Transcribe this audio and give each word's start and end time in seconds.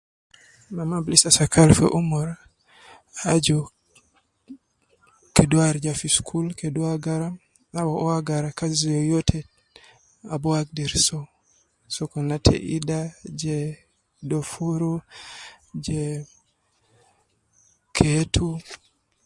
Mama 0.75 0.95
ab 0.97 1.07
lisa 1.11 1.29
fi 1.77 1.85
umur 1.99 2.27
aju 3.31 3.59
kedo 5.35 5.55
warija 5.61 5.93
fi 6.01 6.07
school, 6.17 6.47
kedo 6.59 6.79
wagara 6.87 7.27
aw 7.79 7.87
uwo 7.93 8.11
agara 8.19 8.49
kazi 8.59 8.87
yoyote 8.97 9.39
ab 10.33 10.41
wagder 10.51 10.91
so 11.07 11.19
sokona 11.95 12.35
ta 12.45 12.53
ida 12.77 12.99
je 13.39 13.57
dofuru 14.29 14.91
hh 15.01 15.03
je 15.85 16.03
ketu 17.95 18.47